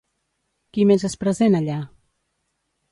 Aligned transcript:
Qui 0.77 0.87
més 0.93 1.05
és 1.11 1.17
present 1.25 1.59
allà? 1.61 1.79